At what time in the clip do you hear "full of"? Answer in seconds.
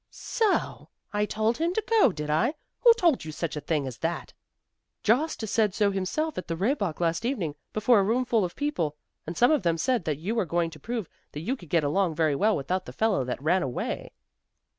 8.25-8.55